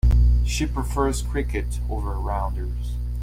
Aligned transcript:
She 0.43 0.65
prefers 0.65 1.21
cricket 1.21 1.79
over 1.87 2.13
rounders. 2.13 2.95